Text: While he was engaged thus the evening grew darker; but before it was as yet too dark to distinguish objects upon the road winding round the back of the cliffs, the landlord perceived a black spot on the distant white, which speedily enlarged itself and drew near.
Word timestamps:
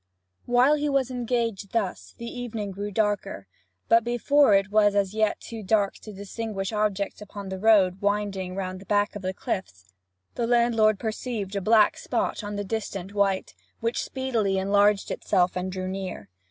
While 0.47 0.73
he 0.77 0.89
was 0.89 1.11
engaged 1.11 1.73
thus 1.73 2.15
the 2.17 2.25
evening 2.25 2.71
grew 2.71 2.89
darker; 2.89 3.45
but 3.87 4.03
before 4.03 4.55
it 4.55 4.71
was 4.71 4.95
as 4.95 5.13
yet 5.13 5.39
too 5.39 5.61
dark 5.61 5.93
to 5.97 6.11
distinguish 6.11 6.71
objects 6.73 7.21
upon 7.21 7.49
the 7.49 7.59
road 7.59 8.01
winding 8.01 8.55
round 8.55 8.81
the 8.81 8.87
back 8.87 9.15
of 9.15 9.21
the 9.21 9.31
cliffs, 9.31 9.93
the 10.33 10.47
landlord 10.47 10.97
perceived 10.97 11.55
a 11.55 11.61
black 11.61 11.97
spot 11.97 12.43
on 12.43 12.55
the 12.55 12.63
distant 12.63 13.13
white, 13.13 13.53
which 13.79 14.03
speedily 14.03 14.57
enlarged 14.57 15.11
itself 15.11 15.55
and 15.55 15.71
drew 15.71 15.87
near. 15.87 16.29